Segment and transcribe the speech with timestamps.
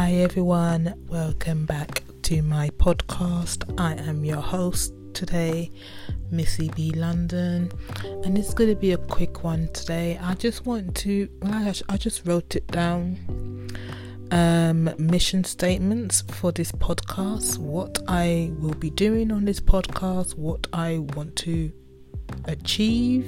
[0.00, 3.78] Hi everyone, welcome back to my podcast.
[3.78, 5.70] I am your host today,
[6.30, 7.70] Missy B London,
[8.24, 10.18] and it's going to be a quick one today.
[10.22, 13.68] I just want to, well, I, just wrote it down.
[14.30, 20.66] Um, mission statements for this podcast, what I will be doing on this podcast, what
[20.72, 21.70] I want to
[22.46, 23.26] achieve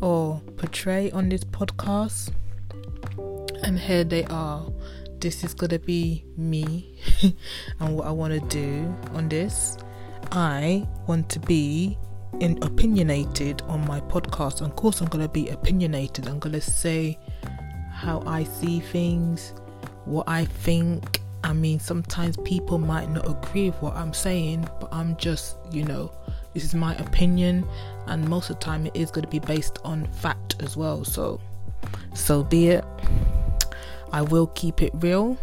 [0.00, 2.32] or portray on this podcast.
[3.62, 4.66] And here they are.
[5.24, 7.00] This is gonna be me
[7.80, 9.78] and what I want to do on this.
[10.32, 11.96] I want to be
[12.40, 14.60] in opinionated on my podcast.
[14.60, 16.28] Of course, I'm gonna be opinionated.
[16.28, 17.18] I'm gonna say
[17.90, 19.54] how I see things,
[20.04, 21.22] what I think.
[21.42, 25.84] I mean, sometimes people might not agree with what I'm saying, but I'm just, you
[25.84, 26.12] know,
[26.52, 27.66] this is my opinion,
[28.08, 31.02] and most of the time it is going to be based on fact as well.
[31.02, 31.40] So,
[32.12, 32.84] so be it.
[34.14, 35.36] I will keep it real.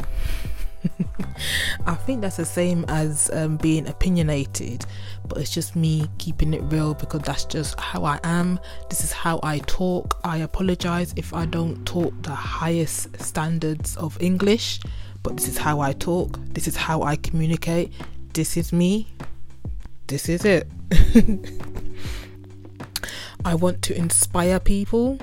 [1.85, 4.85] I think that's the same as um, being opinionated,
[5.27, 8.61] but it's just me keeping it real because that's just how I am.
[8.89, 10.21] This is how I talk.
[10.23, 14.79] I apologize if I don't talk the highest standards of English,
[15.21, 16.39] but this is how I talk.
[16.53, 17.91] This is how I communicate.
[18.31, 19.09] This is me.
[20.07, 20.65] This is it.
[23.43, 25.19] I want to inspire people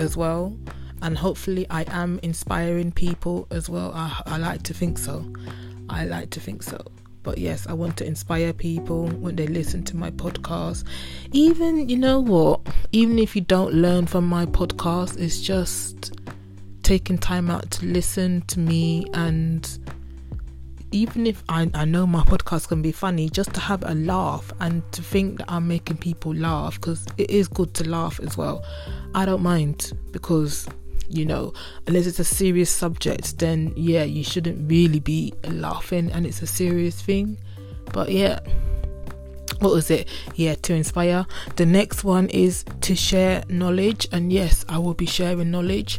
[0.00, 0.56] as well,
[1.02, 3.92] and hopefully, I am inspiring people as well.
[3.94, 5.24] I, I like to think so.
[5.88, 6.80] I like to think so.
[7.22, 10.84] But yes, I want to inspire people when they listen to my podcast.
[11.32, 12.60] Even, you know what?
[12.92, 16.14] Even if you don't learn from my podcast, it's just
[16.82, 19.78] taking time out to listen to me and
[20.90, 24.50] even if I, I know my podcast can be funny, just to have a laugh
[24.60, 28.36] and to think that I'm making people laugh because it is good to laugh as
[28.36, 28.64] well.
[29.14, 30.66] I don't mind because,
[31.08, 31.52] you know,
[31.86, 36.46] unless it's a serious subject, then yeah, you shouldn't really be laughing and it's a
[36.46, 37.38] serious thing.
[37.92, 38.40] But yeah,
[39.60, 40.08] what was it?
[40.34, 41.26] Yeah, to inspire.
[41.56, 45.98] The next one is to share knowledge, and yes, I will be sharing knowledge.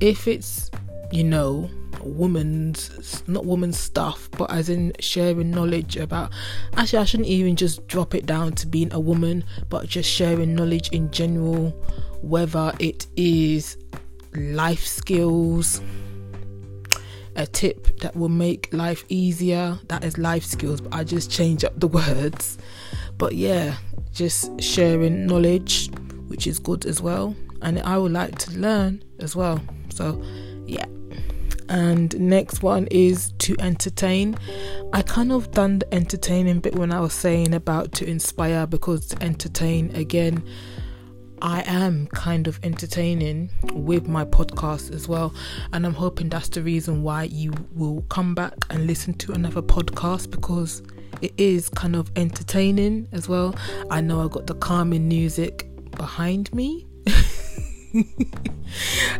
[0.00, 0.70] If it's,
[1.12, 1.70] you know,
[2.04, 6.30] woman's not woman's stuff but as in sharing knowledge about
[6.76, 10.54] actually I shouldn't even just drop it down to being a woman but just sharing
[10.54, 11.70] knowledge in general
[12.20, 13.78] whether it is
[14.36, 15.80] life skills
[17.36, 19.78] a tip that will make life easier.
[19.88, 22.58] That is life skills but I just change up the words.
[23.18, 23.76] But yeah
[24.12, 25.90] just sharing knowledge
[26.28, 27.34] which is good as well.
[27.62, 29.60] And I would like to learn as well.
[29.90, 30.22] So
[30.66, 30.86] yeah.
[31.68, 34.36] And next one is to entertain.
[34.92, 39.06] I kind of done the entertaining bit when i was saying about to inspire because
[39.08, 40.44] to entertain again
[41.44, 45.34] I am kind of entertaining with my podcast as well,
[45.74, 49.60] and I'm hoping that's the reason why you will come back and listen to another
[49.60, 50.82] podcast because
[51.20, 53.54] it is kind of entertaining as well.
[53.90, 56.86] I know I got the calming music behind me,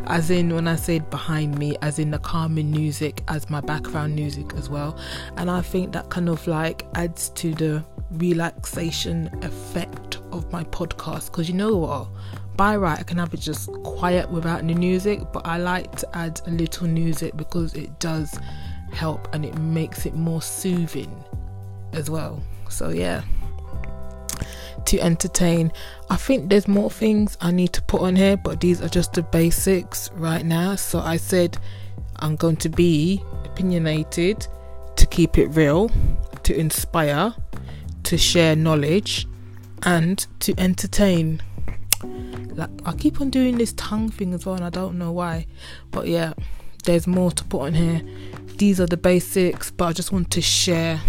[0.07, 4.17] as in when I said behind me, as in the calming music as my background
[4.17, 4.99] music as well.
[5.37, 10.04] And I think that kind of like adds to the relaxation effect
[10.35, 12.09] of my podcast because you know what?
[12.57, 16.17] By right, I can have it just quiet without any music, but I like to
[16.17, 18.39] add a little music because it does
[18.93, 21.25] help and it makes it more soothing
[21.93, 22.43] as well.
[22.69, 23.23] So, yeah
[24.87, 25.73] to entertain.
[26.11, 29.13] I think there's more things I need to put on here, but these are just
[29.15, 30.75] the basics right now.
[30.77, 31.57] So I said
[32.17, 34.47] I'm going to be opinionated,
[34.97, 35.91] to keep it real,
[36.45, 37.35] to inspire,
[38.05, 39.27] to share knowledge,
[39.85, 41.43] and to entertain.
[42.03, 45.47] Like I keep on doing this tongue thing as well, and I don't know why.
[45.91, 46.35] But yeah,
[46.85, 48.03] there's more to put on here.
[48.57, 51.01] These are the basics, but I just want to share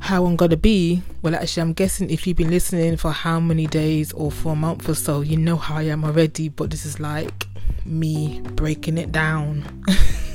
[0.00, 1.02] how I'm gonna be.
[1.22, 4.56] Well, actually, I'm guessing if you've been listening for how many days or for a
[4.56, 6.48] month or so, you know how I am already.
[6.48, 7.46] But this is like
[7.84, 9.84] me breaking it down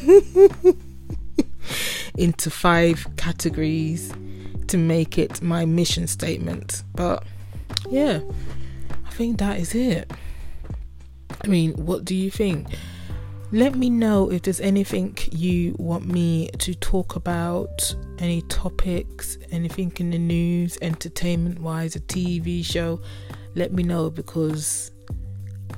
[2.18, 4.14] into five categories
[4.72, 6.84] to make it my mission statement.
[6.96, 7.24] But
[7.90, 8.22] yeah,
[9.06, 10.10] I think that is it.
[11.44, 12.68] I mean, what do you think?
[13.52, 19.92] Let me know if there's anything you want me to talk about, any topics, anything
[19.98, 23.02] in the news, entertainment wise, a TV show.
[23.56, 24.92] Let me know because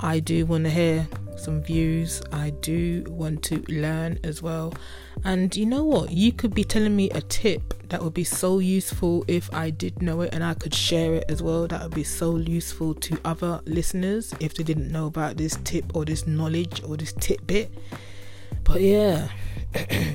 [0.01, 2.21] I do want to hear some views.
[2.31, 4.75] I do want to learn as well.
[5.23, 6.11] And you know what?
[6.11, 10.01] You could be telling me a tip that would be so useful if I did
[10.01, 11.67] know it and I could share it as well.
[11.67, 15.95] That would be so useful to other listeners if they didn't know about this tip
[15.95, 17.71] or this knowledge or this tidbit.
[18.63, 19.29] but yeah,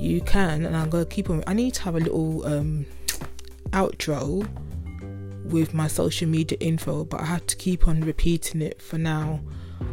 [0.00, 1.44] you can, and I'm gonna keep on.
[1.46, 2.86] I need to have a little um,
[3.70, 4.44] outro
[5.44, 9.38] with my social media info, but I have to keep on repeating it for now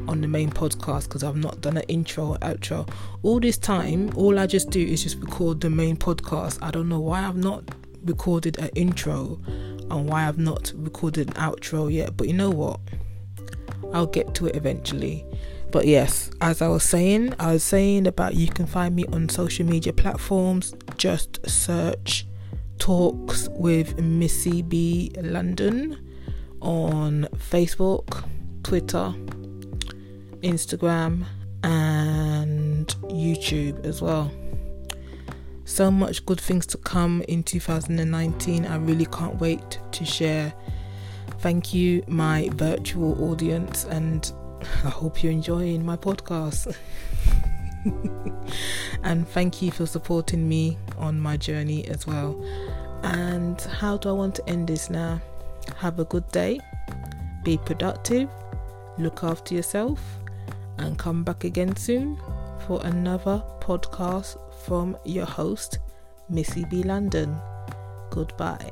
[0.09, 2.89] on the main podcast because I've not done an intro or outro.
[3.23, 6.57] All this time, all I just do is just record the main podcast.
[6.61, 7.63] I don't know why I've not
[8.03, 12.79] recorded an intro and why I've not recorded an outro yet, but you know what?
[13.93, 15.25] I'll get to it eventually.
[15.71, 19.29] But yes, as I was saying, I was saying about you can find me on
[19.29, 20.73] social media platforms.
[20.97, 22.25] Just search
[22.79, 25.97] Talks with Missy B London
[26.61, 28.23] on Facebook,
[28.63, 29.13] Twitter,
[30.41, 31.25] Instagram,
[31.63, 34.31] and YouTube as well.
[35.65, 38.65] So much good things to come in 2019.
[38.65, 40.53] I really can't wait to share.
[41.39, 44.31] Thank you, my virtual audience, and
[44.83, 46.75] I hope you're enjoying my podcast.
[49.03, 52.43] and thank you for supporting me on my journey as well.
[53.03, 55.21] And how do I want to end this now?
[55.77, 56.59] Have a good day,
[57.43, 58.27] be productive,
[58.97, 60.18] look after yourself,
[60.79, 62.17] and come back again soon
[62.65, 65.79] for another podcast from your host,
[66.29, 66.83] Missy B.
[66.83, 67.35] London.
[68.11, 68.71] Goodbye.